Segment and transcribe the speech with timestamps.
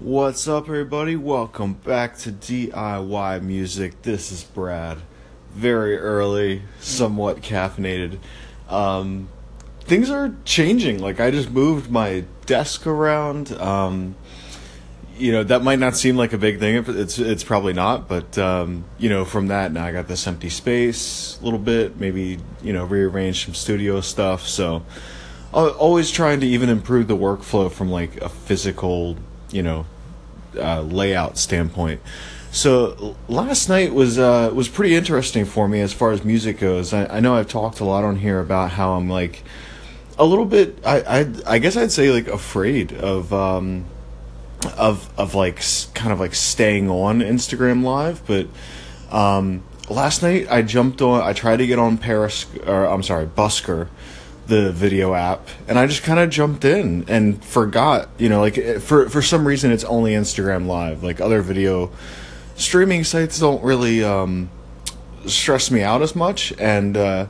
[0.00, 1.16] What's up, everybody?
[1.16, 4.00] Welcome back to DIY Music.
[4.02, 4.98] This is Brad.
[5.50, 8.20] Very early, somewhat caffeinated.
[8.68, 9.28] Um,
[9.80, 11.00] things are changing.
[11.00, 13.50] Like, I just moved my desk around.
[13.54, 14.14] Um,
[15.16, 16.84] you know, that might not seem like a big thing.
[16.86, 20.48] It's it's probably not, but um, you know, from that now I got this empty
[20.48, 21.98] space a little bit.
[21.98, 24.46] Maybe you know, rearrange some studio stuff.
[24.46, 24.84] So,
[25.52, 29.16] always trying to even improve the workflow from like a physical
[29.50, 29.86] you know
[30.56, 32.00] uh, layout standpoint.
[32.50, 36.92] So last night was uh, was pretty interesting for me as far as music goes.
[36.92, 39.42] I, I know I've talked a lot on here about how I'm like
[40.18, 40.78] a little bit.
[40.84, 43.84] I I, I guess I'd say like afraid of um,
[44.76, 45.62] of of like
[45.94, 48.46] kind of like staying on Instagram Live, but
[49.10, 51.22] um, last night I jumped on.
[51.22, 52.46] I tried to get on Paris.
[52.66, 53.88] Or I'm sorry, Busker
[54.48, 58.56] the video app and I just kind of jumped in and forgot, you know, like
[58.56, 61.04] eh, for for some reason it's only Instagram live.
[61.04, 61.92] Like other video
[62.56, 64.50] streaming sites don't really um,
[65.26, 67.26] stress me out as much and uh,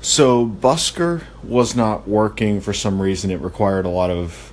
[0.00, 3.30] so Busker was not working for some reason.
[3.30, 4.52] It required a lot of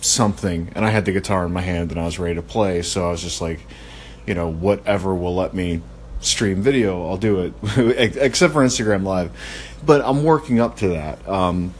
[0.00, 2.82] something and I had the guitar in my hand and I was ready to play,
[2.82, 3.66] so I was just like,
[4.24, 5.82] you know, whatever will let me
[6.20, 7.54] stream video, I'll do it,
[8.16, 9.32] except for Instagram Live.
[9.84, 11.26] But I'm working up to that.
[11.28, 11.74] Um,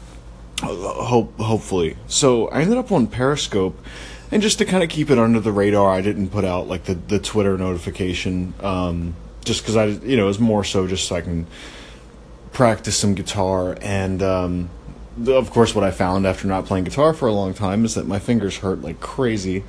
[0.61, 1.97] hope hopefully.
[2.07, 3.77] So I ended up on Periscope,
[4.31, 6.85] and just to kind of keep it under the radar, I didn't put out like
[6.85, 11.07] the the Twitter notification, um, just because I you know it was more so just
[11.07, 11.47] so I can
[12.51, 14.21] practice some guitar and.
[14.21, 14.69] Um,
[15.27, 18.07] of course, what I found after not playing guitar for a long time is that
[18.07, 19.63] my fingers hurt like crazy.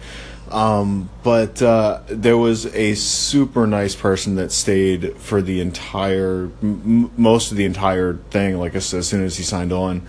[0.51, 7.11] Um, but uh, there was a super nice person that stayed for the entire, m-
[7.17, 8.59] most of the entire thing.
[8.59, 10.03] Like as, as soon as he signed on,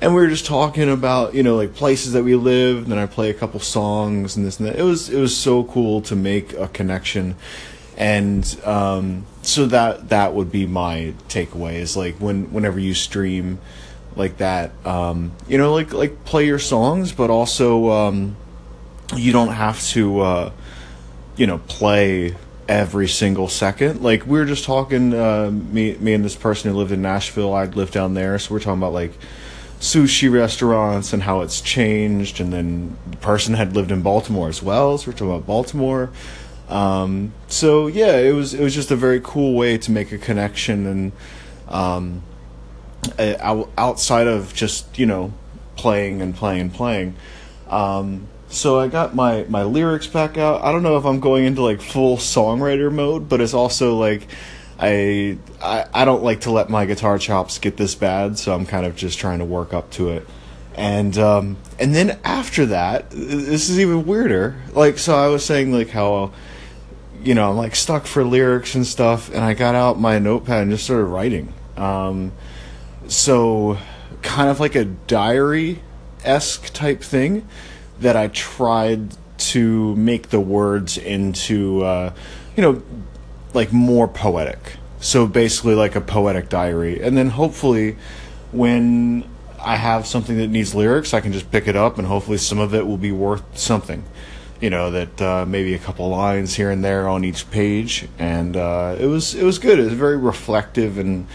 [0.00, 2.84] and we were just talking about you know like places that we lived.
[2.84, 4.76] And then I play a couple songs and this and that.
[4.76, 7.36] It was it was so cool to make a connection,
[7.98, 11.74] and um, so that that would be my takeaway.
[11.74, 13.58] Is like when whenever you stream
[14.16, 17.90] like that, um, you know, like like play your songs, but also.
[17.90, 18.36] Um,
[19.14, 20.52] you don't have to uh,
[21.36, 22.34] you know play
[22.68, 24.02] every single second.
[24.02, 27.54] Like we were just talking uh, me me and this person who lived in Nashville.
[27.54, 29.12] I lived down there so we're talking about like
[29.78, 32.40] sushi restaurants and how it's changed.
[32.40, 36.10] And then the person had lived in Baltimore as well so we're talking about Baltimore.
[36.68, 40.18] Um, so yeah it was it was just a very cool way to make a
[40.18, 40.86] connection.
[40.86, 41.12] And
[41.68, 42.22] um,
[43.18, 45.32] outside of just you know
[45.76, 47.14] playing and playing and playing
[47.68, 50.62] um, so I got my my lyrics back out.
[50.62, 54.28] I don't know if I'm going into like full songwriter mode, but it's also like
[54.78, 58.66] I I I don't like to let my guitar chops get this bad, so I'm
[58.66, 60.26] kind of just trying to work up to it.
[60.74, 64.56] And um and then after that, this is even weirder.
[64.72, 66.32] Like so I was saying like how
[67.22, 70.62] you know, I'm like stuck for lyrics and stuff and I got out my notepad
[70.62, 71.52] and just started writing.
[71.76, 72.32] Um
[73.08, 73.78] so
[74.22, 75.82] kind of like a diary
[76.24, 77.48] esque type thing
[78.00, 82.12] that I tried to make the words into, uh,
[82.56, 82.82] you know,
[83.54, 84.58] like more poetic.
[85.00, 87.02] So basically, like a poetic diary.
[87.02, 87.96] And then hopefully,
[88.52, 89.28] when
[89.60, 92.58] I have something that needs lyrics, I can just pick it up, and hopefully, some
[92.58, 94.04] of it will be worth something.
[94.60, 98.56] You know that uh, maybe a couple lines here and there on each page, and
[98.56, 99.78] uh, it was it was good.
[99.78, 101.26] It was very reflective and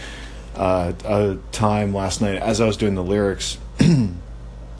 [0.54, 3.58] uh, a time last night as I was doing the lyrics.
[3.80, 4.20] and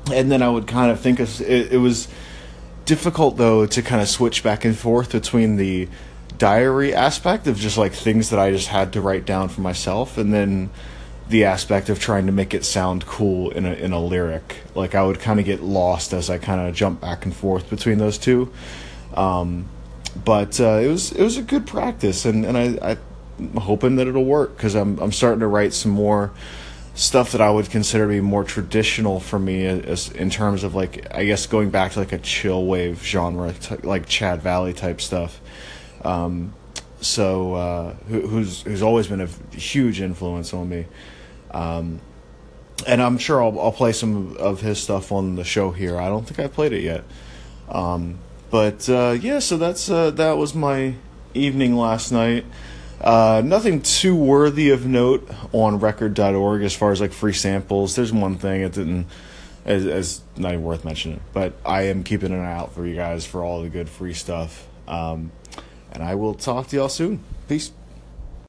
[0.07, 2.09] then I would kind of think of it, it was
[2.85, 5.89] difficult though to kind of switch back and forth between the
[6.39, 10.19] diary aspect of just like things that I just had to write down for myself
[10.19, 10.71] and then
[11.29, 14.57] the aspect of trying to make it sound cool in a in a lyric.
[14.75, 17.71] Like I would kind of get lost as I kind of jump back and forth
[17.71, 18.53] between those two.
[19.15, 19.69] Um,
[20.25, 22.99] but uh, it was it was a good practice, and and I, I'm
[23.51, 26.33] hoping that it'll work because I'm I'm starting to write some more
[26.95, 30.75] stuff that I would consider to be more traditional for me as, in terms of
[30.75, 34.73] like I guess going back to like a chill wave genre t- like Chad Valley
[34.73, 35.41] type stuff.
[36.05, 36.55] Um,
[37.01, 40.87] so uh, who, who's who's always been a huge influence on me.
[41.51, 42.01] Um,
[42.87, 45.99] and I'm sure I'll, I'll play some of his stuff on the show here.
[45.99, 47.05] I don't think I've played it yet.
[47.69, 48.19] Um,
[48.51, 50.95] but uh, yeah, so that's uh, that was my
[51.35, 52.45] evening last night.
[53.03, 57.97] Uh, nothing too worthy of note on record.org as far as like free samples.
[57.97, 59.07] There's one thing it didn't
[59.65, 62.95] as, as not even worth mentioning, but I am keeping an eye out for you
[62.95, 64.67] guys for all the good free stuff.
[64.87, 65.33] Um,
[65.93, 67.21] and I will talk to y'all soon.
[67.49, 67.73] Peace.